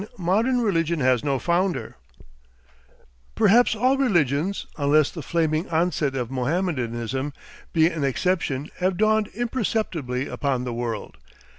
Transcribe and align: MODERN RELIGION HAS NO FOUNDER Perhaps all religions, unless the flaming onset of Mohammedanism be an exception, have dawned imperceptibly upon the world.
MODERN 0.17 0.61
RELIGION 0.61 0.99
HAS 1.01 1.23
NO 1.23 1.37
FOUNDER 1.37 1.95
Perhaps 3.35 3.75
all 3.75 3.97
religions, 3.99 4.65
unless 4.75 5.11
the 5.11 5.21
flaming 5.21 5.69
onset 5.69 6.15
of 6.15 6.31
Mohammedanism 6.31 7.33
be 7.71 7.85
an 7.85 8.03
exception, 8.03 8.71
have 8.79 8.97
dawned 8.97 9.27
imperceptibly 9.35 10.27
upon 10.27 10.63
the 10.63 10.73
world. 10.73 11.17